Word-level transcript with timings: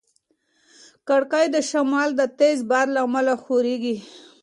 کړکۍ 1.07 1.45
د 1.51 1.57
شمال 1.69 2.09
د 2.19 2.21
تېز 2.39 2.57
باد 2.71 2.87
له 2.95 2.99
امله 3.07 3.33
ښورېږي. 3.43 3.97